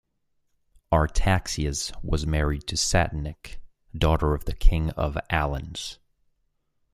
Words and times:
Artaxias 0.91 1.91
was 2.01 2.25
married 2.25 2.65
to 2.65 2.75
Satenik, 2.75 3.59
daughter 3.95 4.33
of 4.33 4.45
the 4.45 4.55
king 4.55 4.89
of 4.93 5.15
Alans. 5.29 5.99